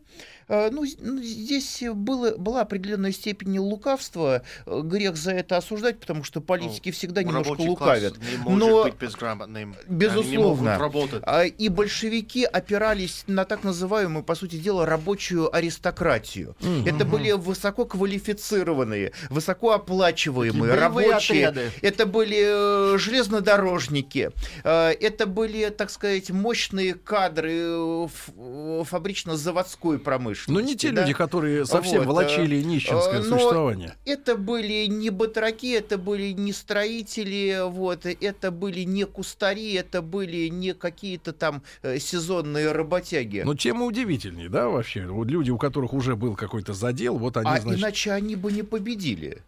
[0.48, 4.42] ну, з- ну, здесь было, была определенная степень лукавства.
[4.66, 8.14] Э, Грех за это осуждать, потому что политики всегда немножко лукавят.
[8.18, 9.74] не может Но- быть безграмотным.
[9.88, 10.78] Безусловно.
[11.22, 16.54] А, И большевики опирались на так называемую, по сути дела, рабочую аристократию.
[16.86, 21.48] Это были высококвалифицированные, высокооплачиваемые Такие боевые рабочие.
[21.48, 21.70] отряды.
[21.82, 24.30] Это были э, железнодорожники.
[24.64, 30.35] Э, Это были, так сказать, мощные кадры э, э, фабрично-заводской промышленности.
[30.46, 31.02] Ну, не те да?
[31.02, 33.94] люди, которые совсем Вот, волочили э, нищенское э, но существование.
[34.04, 40.48] Это были не батраки, это были не строители, вот, это были не кустари, это были
[40.48, 43.42] не какие-то там э, сезонные работяги.
[43.44, 45.06] Но тема удивительнее, да, вообще?
[45.06, 47.80] Вот люди, у которых уже был какой-то задел, вот они, а значит...
[47.80, 49.42] иначе они бы не победили.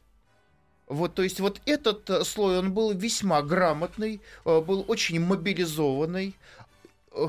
[0.87, 6.35] Вот, то есть вот этот слой, он был весьма грамотный, был очень мобилизованный,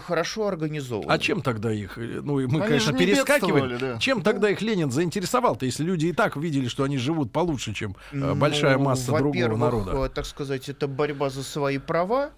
[0.05, 1.13] хорошо организованный.
[1.13, 3.97] А чем тогда их, э, ну, и мы, Они конечно, бедствовали, да.
[3.99, 7.91] Чем тогда их Ленин заинтересовал-то, если люди и так видели, что они живут получше, чем
[8.11, 10.05] э, Ну, большая масса другого народа?
[10.05, 12.31] э, так сказать, это борьба за свои права.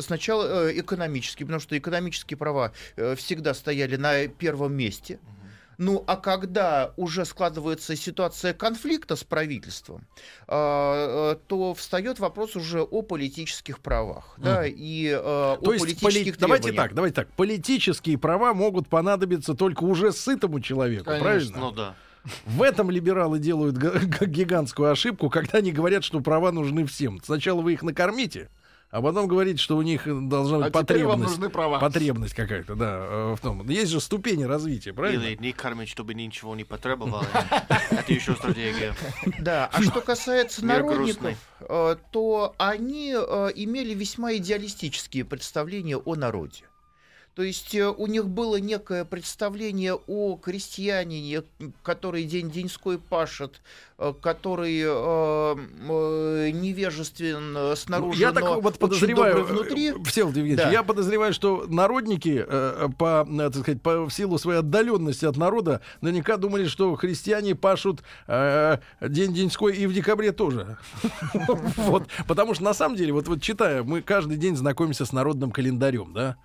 [0.00, 5.18] Сначала э, экономические, потому что экономические права э, всегда стояли на первом месте.
[5.78, 10.06] Ну, а когда уже складывается ситуация конфликта с правительством,
[10.48, 15.84] а, э, то встает вопрос уже о политических правах, да, и э, о То есть,
[15.84, 16.88] поли- политических давайте требованиях.
[16.88, 17.28] так, давайте так.
[17.36, 21.24] Политические права могут понадобиться только уже сытому человеку, Конечно.
[21.24, 21.56] правильно?
[21.58, 21.94] Ну да.
[22.46, 27.20] В этом либералы делают га- га- гигантскую ошибку, когда они говорят, что права нужны всем.
[27.22, 28.48] Сначала вы их накормите,
[28.90, 31.30] а потом говорите, что у них должна быть А теперь вам потребность.
[31.38, 31.78] нужны права.
[31.78, 33.68] Потребность какая-то, да, э, в том.
[33.68, 35.24] Есть же ступени развития, правильно?
[35.24, 37.26] Или не кормить, чтобы ничего не потребовали.
[37.90, 38.94] Это еще стратегия.
[39.40, 46.64] Да, а что касается народников, э, то они э, имели весьма идеалистические представления о народе.
[47.36, 51.42] То есть э, у них было некое представление о крестьянине,
[51.82, 53.60] который день-деньской пашет,
[53.98, 59.90] э, который э, э, невежествен э, снаружи, я так но вот очень подозреваю, внутри.
[59.90, 60.70] э, Всеволод Евгеньевич, Да.
[60.70, 65.36] я подозреваю, что народники, э, по, э, так сказать, по в силу своей отдаленности от
[65.36, 70.78] народа, наверняка думали, что христиане пашут э, день деньской и в декабре тоже.
[71.76, 75.50] Вот, потому что на самом деле, вот вот читая, мы каждый день знакомимся с народным
[75.50, 76.36] календарем, да.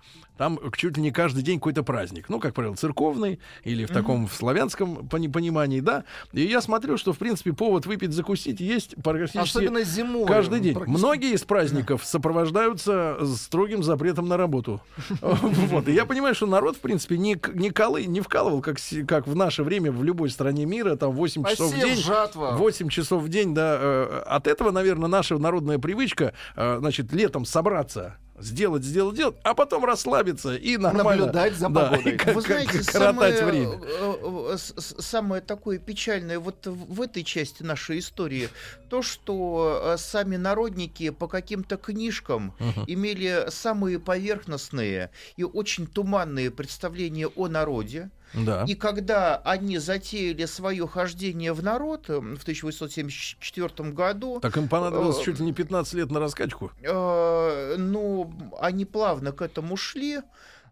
[0.42, 2.28] Там чуть ли не каждый день какой-то праздник.
[2.28, 6.02] Ну, как правило, церковный или в таком в славянском пони- понимании, да.
[6.32, 10.26] И я смотрю, что, в принципе, повод выпить, закусить есть практически Особенно зимой.
[10.26, 10.76] Каждый день.
[10.88, 14.80] Многие из праздников сопровождаются строгим запретом на работу.
[15.22, 15.86] Вот.
[15.86, 19.36] И я понимаю, что народ, в принципе, не, не, колы, не вкалывал, как, как в
[19.36, 21.96] наше время в любой стране мира, там 8 часов в день.
[21.96, 22.56] жатва.
[22.56, 23.78] 8 часов в день, да.
[23.80, 29.54] э, От этого, наверное, наша народная привычка, э, значит, летом собраться, сделать, сделать, сделать, а
[29.54, 31.26] потом расслабиться и нормально...
[31.26, 32.14] Наблюдать за да, погодой.
[32.14, 33.80] и как- Вы знаете, как- коротать самое, время.
[33.82, 38.48] э, э, самое такое печальное вот в этой части нашей истории,
[38.88, 42.54] то, что э, сами народники по каким-то книжкам
[42.86, 48.10] имели самые поверхностные и очень туманные представления о народе.
[48.34, 48.64] Да.
[48.66, 55.18] И когда они затеяли свое хождение в народ э, в 1874 году, Так им понадобилось
[55.20, 56.70] Э, чуть ли не 15 лет на раскачку.
[56.82, 60.22] э, ну, они плавно к этому шли, э,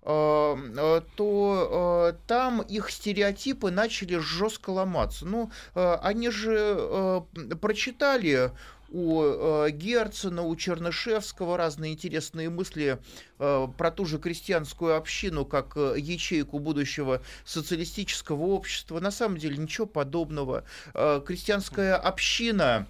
[0.03, 5.27] э, то там их стереотипы начали жестко ломаться.
[5.27, 7.23] Ну, они же
[7.61, 8.53] прочитали
[8.91, 12.99] у э, Герцена, у Чернышевского разные интересные мысли
[13.39, 19.01] э, про ту же крестьянскую общину, как э, ячейку будущего социалистического общества.
[19.01, 20.65] На самом деле ничего подобного.
[20.95, 22.87] Э, крестьянская община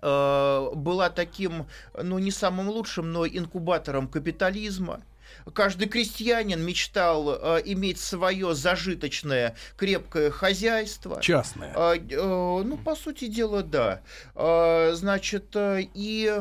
[0.00, 1.66] э, была таким,
[2.00, 5.02] ну, не самым лучшим, но инкубатором капитализма.
[5.52, 11.20] Каждый крестьянин мечтал э, иметь свое зажиточное крепкое хозяйство.
[11.20, 11.72] Частное.
[11.76, 14.00] А, э, ну, по сути дела, да.
[14.34, 16.32] А, Значит, э, и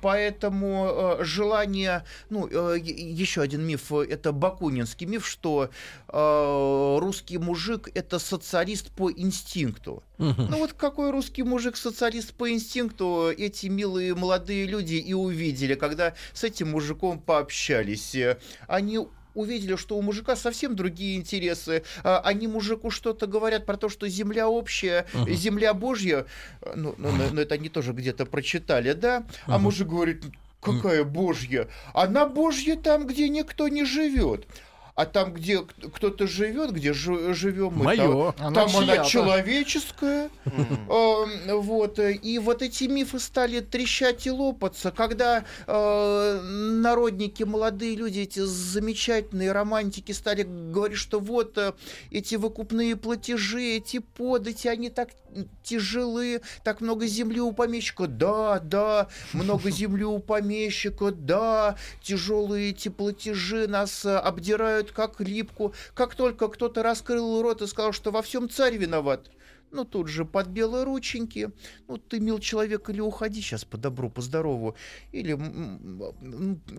[0.00, 5.70] поэтому желание, ну, еще один миф, это бакунинский миф, что
[6.08, 10.02] русский мужик это социалист по инстинкту.
[10.18, 16.14] Ну вот какой русский мужик социалист по инстинкту эти милые молодые люди и увидели, когда
[16.32, 18.16] с этим мужиком пообщались.
[18.66, 19.00] Они
[19.34, 21.82] увидели, что у мужика совсем другие интересы.
[22.02, 25.34] А, Они мужику что-то говорят про то, что земля общая, Мгм.
[25.34, 26.24] земля божья.
[26.74, 29.26] Ну, ну, ну, ну, это они тоже где-то прочитали, да?
[29.46, 29.62] А Мгм.
[29.64, 30.24] мужик говорит,
[30.62, 31.68] какая божья?
[31.92, 34.46] Она божья там, где никто не живет.
[34.96, 38.34] А там, где кто-то живет, где жи- живем мы, там, Мое.
[38.38, 40.30] Она там она человеческая.
[40.46, 40.88] М.
[40.88, 47.94] Э, Вот, э, и вот эти мифы стали трещать и лопаться, когда э, народники, молодые
[47.94, 51.74] люди, эти замечательные романтики стали говорить, что вот э,
[52.10, 55.10] эти выкупные платежи, эти подати, они так
[55.62, 58.06] тяжелые, так много земли у помещика.
[58.06, 65.74] Да, да, много земли у помещика, да, тяжелые эти платежи нас э, обдирают как липку.
[65.94, 69.30] Как только кто-то раскрыл рот и сказал, что во всем царь виноват,
[69.70, 71.50] ну, тут же под белые рученьки.
[71.88, 74.76] Ну, ты, мил человек, или уходи сейчас по добру, по здорову,
[75.12, 75.36] или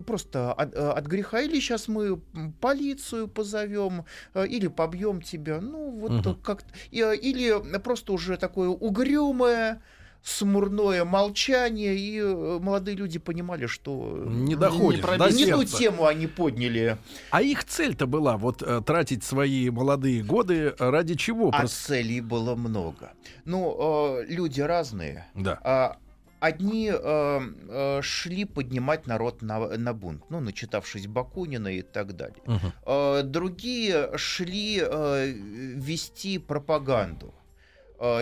[0.06, 2.20] просто от, э, от греха, или сейчас мы
[2.60, 5.60] полицию позовем, э, или побьем тебя.
[5.60, 6.34] Ну, вот Мгм.
[6.42, 9.82] как Или просто уже такое угрюмое,
[10.22, 15.02] смурное молчание, и э, молодые люди понимали, что э, Не доходит.
[15.02, 16.98] до не ту тему они подняли.
[17.30, 21.48] А их цель-то была вот э, тратить свои молодые годы ради чего?
[21.48, 23.12] А Просто- целей было много.
[23.44, 25.26] Ну, э, люди разные.
[25.34, 25.58] Да.
[25.62, 25.96] А,
[26.40, 32.38] Одни э, э, шли поднимать народ на, на бунт, ну, начитавшись Бакунина и так далее.
[32.46, 32.72] Мгм.
[32.86, 37.34] Э, Другие шли э, вести пропаганду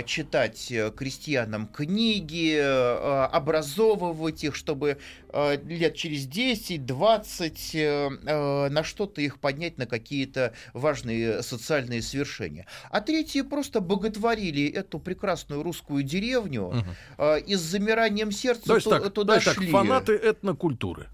[0.07, 8.85] читать э, крестьянам книги, э, образовывать их, чтобы э, лет через 10-20 э, э, на
[8.85, 12.67] что-то их поднять, на какие-то важные социальные свершения.
[12.91, 16.85] А третьи просто боготворили эту прекрасную русскую деревню
[17.19, 19.71] э, и с замиранием сердца То так, туда есть так, шли.
[19.71, 21.09] фанаты этнокультуры.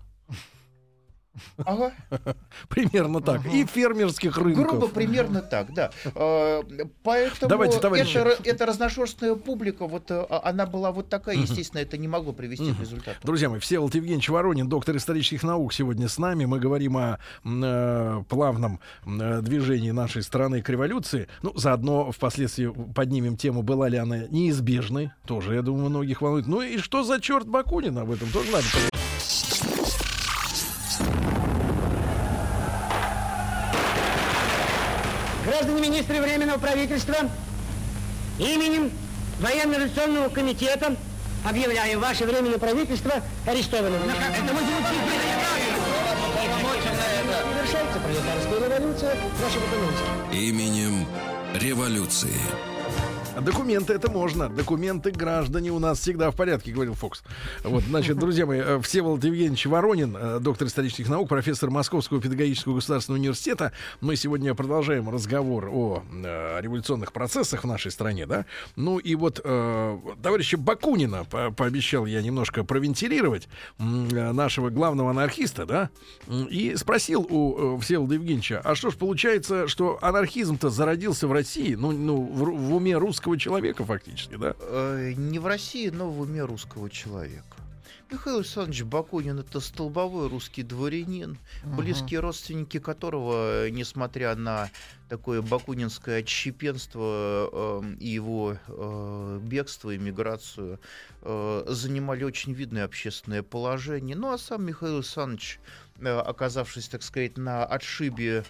[1.64, 1.92] Ага.
[2.68, 3.46] Примерно так.
[3.46, 4.66] И фермерских рынков.
[4.66, 5.90] Грубо примерно так, да.
[6.14, 6.62] Э,
[7.02, 8.16] Поэтому Давайте, товарищи.
[8.16, 12.72] эта, эта разношерстная публика, вот э, она была вот такая, естественно, это не могло привести
[12.72, 13.16] к результату.
[13.22, 16.44] Друзья мои, Всеволод Евгеньевич Воронин, доктор исторических наук, сегодня с нами.
[16.44, 21.28] Мы говорим о э, плавном э, движении нашей страны к революции.
[21.42, 25.12] Ну, заодно впоследствии поднимем тему, была ли она неизбежной.
[25.26, 26.46] Тоже, я думаю, многих волнует.
[26.46, 28.91] Ну и что за черт Бакунина об этом тоже надо
[36.52, 37.16] Временного правительства,
[38.38, 38.90] именем
[39.40, 40.94] Военно-революционного комитета
[41.48, 43.12] объявляю ваше Временное правительство
[43.46, 44.00] арестованным.
[44.02, 44.54] Это
[47.54, 49.14] Завершается пролетарская революция.
[49.14, 50.36] Документы.
[50.36, 51.06] Именем
[51.54, 52.36] революции.
[53.40, 54.48] Документы это можно.
[54.50, 57.22] Документы граждане у нас всегда в порядке, говорил Фокс.
[57.64, 62.74] Вот, значит, друзья мои, э, Всеволод Евгеньевич Воронин, э, доктор исторических наук, профессор Московского педагогического
[62.74, 63.72] государственного университета.
[64.00, 68.44] Мы сегодня продолжаем разговор о э, революционных процессах в нашей стране, да?
[68.76, 75.64] Ну и вот э, товарища Бакунина по- пообещал я немножко провентилировать э, нашего главного анархиста,
[75.64, 75.90] да?
[76.28, 81.74] И спросил у э, Всеволода Евгеньевича, а что ж получается, что анархизм-то зародился в России,
[81.74, 84.54] ну, ну в, в уме русского человека фактически, да?
[84.60, 87.56] Э, Не в России, но в уме русского человека.
[88.12, 94.68] Михаил Александрович Бакунин это столбовой русский дворянин, близкие родственники которого, несмотря на
[95.08, 100.78] такое бакунинское отщепенство э, и его э, бегство, иммиграцию,
[101.22, 104.14] э, занимали очень видное общественное положение.
[104.14, 105.58] Ну а сам Михаил Александрович,
[105.98, 108.44] э, оказавшись, так сказать, на отшибе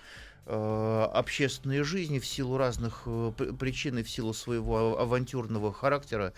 [0.47, 6.33] общественной жизни в силу разных э, причин и в силу своего а- авантюрного характера,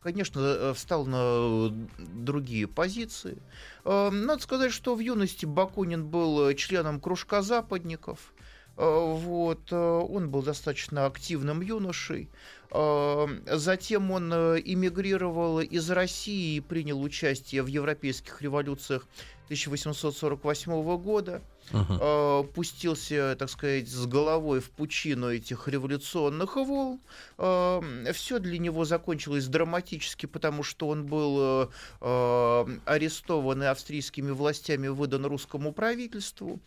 [0.00, 3.38] конечно, э, встал на другие позиции.
[3.84, 8.32] Э, Надо сказать, что в юности Бакунин был э, членом кружка западников.
[8.76, 8.84] Э,
[9.14, 12.30] Вот, э, он был достаточно активным юношей.
[12.70, 19.06] Э, Затем он э, эмигрировал из России и принял участие в европейских революциях
[19.44, 21.42] 1848 года
[21.72, 27.00] э, пустился, так сказать, с головой в пучину этих революционных волн.
[27.36, 31.68] Все для него закончилось драматически, потому что он был э,
[32.00, 36.60] э, арестован и австрийскими властями выдан русскому правительству.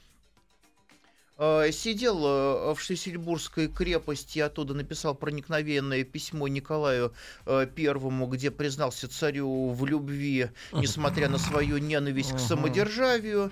[1.37, 7.13] Э, Сидел э, в Шлиссельбургской крепости, оттуда написал проникновенное письмо Николаю
[7.45, 13.51] э, Первому, где признался царю в любви, несмотря на свою ненависть к самодержавию.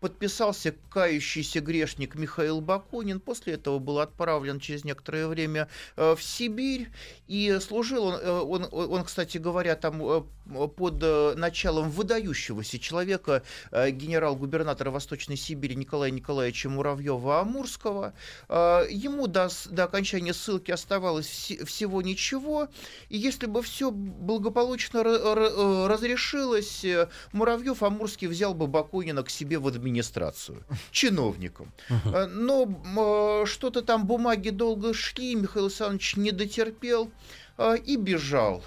[0.00, 3.20] Подписался кающийся грешник Михаил Бакунин.
[3.20, 6.88] После этого был отправлен через некоторое время э, в Сибирь.
[7.26, 10.22] И служил он, э, он, он, кстати говоря, там э,
[10.76, 18.12] под э, началом выдающегося человека, э, генерал-губернатора Восточной Сибири Николая Николаевича Муравьева-Амурского.
[18.48, 22.68] Э, Ему до, до окончания ссылки оставалось всего ничего.
[23.08, 29.22] И если бы все благополучно ра- ра- э, разрешилось, э, Муравьев Амурский взял бы Бакунина
[29.22, 31.72] к себе в администрацию, чиновником.
[31.88, 37.10] Э, Но э, что-то там бумаги долго шли, Михаил Александрович не дотерпел э,
[37.84, 38.62] и бежал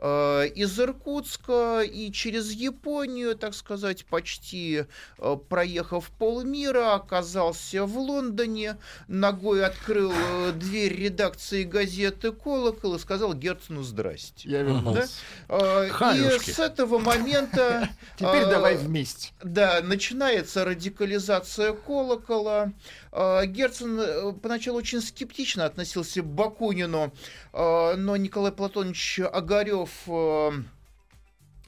[0.00, 4.84] э, из Иркутска и через Японию, так сказать, почти
[5.18, 8.76] э, проехав полмира, оказался в Лондоне,
[9.08, 14.48] ногой открыл э, дверь редакции газеты «Колокол» и сказал Герцену «Здрасте».
[14.48, 15.08] Я вернулся.
[15.48, 17.88] Э, И с этого момента...
[18.16, 19.30] Теперь давай вместе.
[19.42, 22.72] да, начинается радикализация колокола.
[23.12, 27.12] Герцен э, поначалу очень скептично относился к Бакунину,
[27.56, 30.50] но Николай Платонович Огарев э,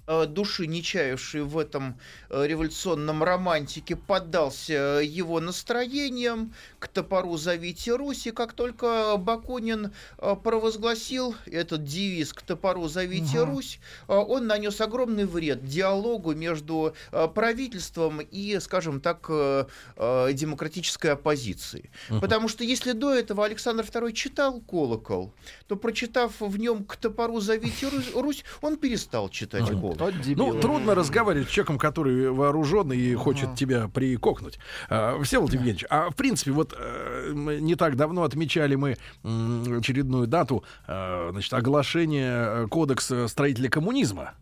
[0.07, 1.98] души, не чаявший в этом
[2.30, 6.54] э, революционном романтике, поддался его настроениям.
[6.78, 11.34] К топору «Зовите Русь», и как только Бакунин э, провозгласил.
[11.46, 18.20] Этот девиз «К топору зовите Русь», э, он нанес огромный вред диалогу между э, правительством
[18.20, 21.90] и, скажем так, э, э, демократической оппозицией.
[22.20, 25.32] Потому что если до этого Александр II читал «Колокол»,
[25.66, 29.95] то, прочитав в нем «К топору зовите Русь», Русь он перестал читать «Колокол».
[29.99, 30.55] Вот дебил.
[30.55, 34.59] Ну, трудно разговаривать с человеком, который вооружен и хочет тебя прикокнуть.
[34.88, 40.64] А, Всеволод Евгеньевич, а в принципе, вот э, не так давно отмечали мы очередную дату,
[40.86, 44.34] э, значит, оглашения э, кодекса строителя коммунизма.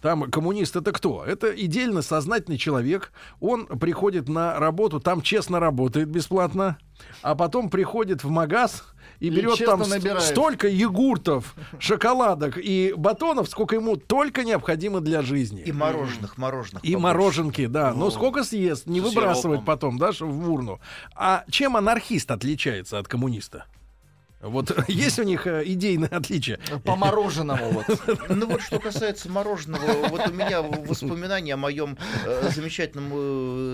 [0.00, 1.24] Там коммунист это кто?
[1.24, 3.12] Это идеально сознательный человек.
[3.40, 6.78] Он приходит на работу, там честно работает бесплатно,
[7.22, 8.84] а потом приходит в магаз
[9.20, 10.22] и берет там набирает.
[10.22, 15.62] столько йогуртов, шоколадок и батонов, сколько ему только необходимо для жизни.
[15.62, 16.84] И мороженых, мороженых.
[16.84, 17.02] И побольше.
[17.02, 17.92] мороженки, да.
[17.92, 20.80] Но сколько съест, не выбрасывать потом, да, в урну.
[21.14, 23.66] А чем анархист отличается от коммуниста?
[24.40, 26.58] Вот есть у них э, идейное отличие.
[26.84, 27.86] По мороженому вот.
[28.28, 33.10] Ну вот что касается мороженого, вот у меня воспоминания о моем э, замечательном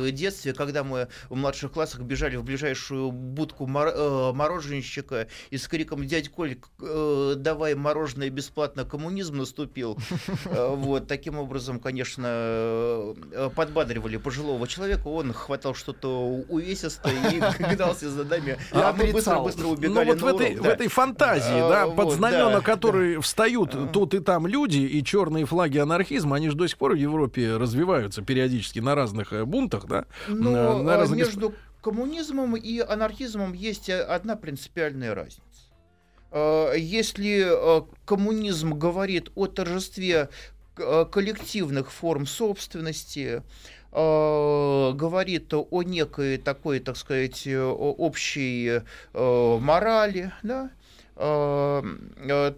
[0.07, 6.07] э, детстве, когда мы в младших классах бежали в ближайшую будку мороженщика и с криком
[6.07, 9.99] «Дядь Коль, давай мороженое бесплатно, коммунизм наступил».
[10.45, 13.15] Вот, таким образом, конечно,
[13.55, 20.13] подбадривали пожилого человека, он хватал что-то увесистое и гнался за нами, а мы быстро-быстро убегали
[20.13, 23.87] ну, на урок в этой фантазии, а, да, под знамена которой встают а.
[23.87, 27.57] тут и там люди, и черные флаги анархизма, они же до сих пор в Европе
[27.57, 30.07] развиваются периодически на разных э, бунтах, да?
[30.29, 31.19] Но на разных...
[31.19, 35.45] между коммунизмом и анархизмом есть э, одна принципиальная разница.
[36.77, 37.49] Если
[38.05, 40.31] коммунизм говорит о торжестве
[40.75, 43.45] коллективных форм собственности,
[43.95, 48.83] говорит о некой такой, так сказать, общей
[49.15, 50.71] морали, да,
[51.15, 52.57] это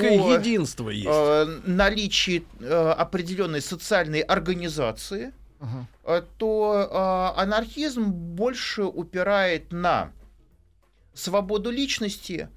[0.00, 1.66] о единство есть.
[1.66, 6.24] наличии определенной социальной организации, uh-huh.
[6.36, 10.12] то анархизм больше упирает на
[11.14, 12.50] свободу личности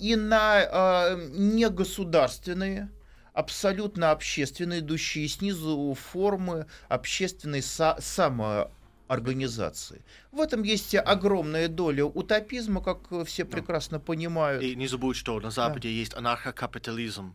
[0.00, 2.88] и на негосударственные
[3.34, 10.02] абсолютно общественные, идущие снизу формы общественной са- самоорганизации.
[10.32, 14.62] В этом есть огромная доля утопизма, как все прекрасно понимают.
[14.62, 15.94] И не забудь, что на Западе да.
[15.94, 17.34] есть анархокапитализм.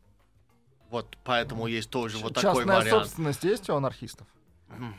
[0.89, 2.86] Вот поэтому есть тоже вот Частная такой вариант.
[2.86, 4.26] Частная собственность есть у анархистов?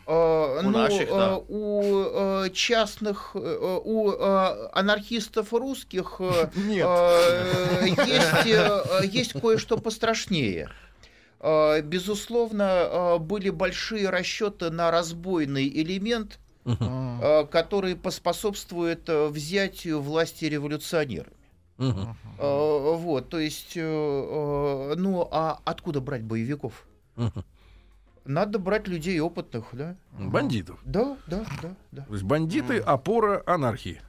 [0.04, 1.34] Uh, у ну, наших, да.
[1.34, 4.10] uh, у uh, частных, у
[4.72, 6.54] анархистов русских есть,
[9.14, 10.68] есть кое-что пострашнее.
[11.40, 21.34] А, безусловно, а, были большие расчеты на разбойный элемент, uh который поспособствует взятию власти революционерами.
[21.78, 22.96] Uh-huh.
[22.96, 26.86] Вот, то есть, э, ну, а откуда брать боевиков?
[27.16, 27.42] Uh-huh.
[28.26, 29.96] Надо брать людей опытных, да?
[30.12, 30.78] Бандитов.
[30.84, 32.04] Да, да, да, да.
[32.04, 34.00] То есть бандиты опора анархии.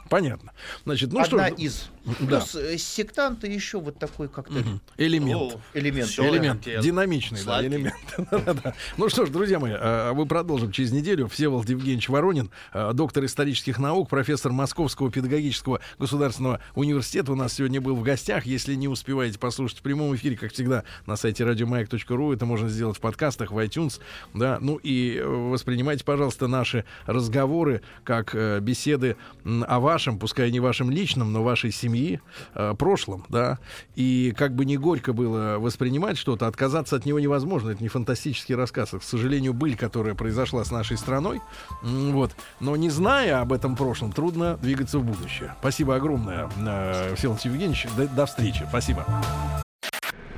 [0.08, 0.52] Понятно.
[0.84, 1.90] Значит, ну Одна что из.
[2.04, 2.40] Да.
[2.40, 4.58] Плюс э, сектанты еще вот такой как-то...
[4.58, 4.80] Угу.
[4.96, 5.40] Элемент.
[5.40, 6.10] О, элемент.
[6.18, 6.62] элемент.
[6.82, 7.94] Динамичный, да, элемент.
[8.96, 11.28] ну что ж, друзья мои, а, мы продолжим через неделю.
[11.28, 17.80] Всеволод Евгеньевич Воронин, а, доктор исторических наук, профессор Московского педагогического государственного университета у нас сегодня
[17.80, 18.46] был в гостях.
[18.46, 22.96] Если не успеваете послушать в прямом эфире, как всегда, на сайте радиомаяк.ру, это можно сделать
[22.96, 24.00] в подкастах, в iTunes,
[24.34, 30.60] да, ну и э, воспринимайте, пожалуйста, наши разговоры как э, беседы о вашем, пускай не
[30.60, 32.20] вашем личном, но вашей семьи,
[32.54, 33.58] э, прошлом, да,
[33.94, 38.54] и как бы не горько было воспринимать что-то, отказаться от него невозможно, это не фантастический
[38.54, 41.40] рассказ, это, к сожалению, быль, которая произошла с нашей страной,
[41.82, 45.54] вот, но не зная об этом прошлом, трудно двигаться в будущее.
[45.60, 49.06] Спасибо огромное, э, Всеволод Евгеньевич, до, до встречи, спасибо.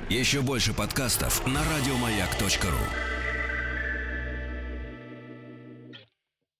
[0.09, 3.14] Еще больше подкастов на радиомаяк.ру